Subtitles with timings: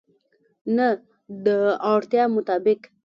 [0.75, 0.87] نه،
[1.45, 1.47] د
[1.93, 2.81] اړتیا مطابق